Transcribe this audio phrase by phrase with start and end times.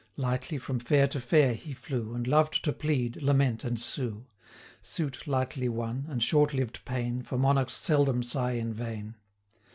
[0.17, 4.25] Lightly from fair to fair he flew, And loved to plead, lament, and sue;
[4.81, 9.13] Suit lightly won, and short lived pain, 240 For monarchs seldom sigh in vain.